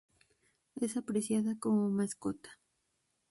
[0.77, 2.49] Es apreciada como mascota.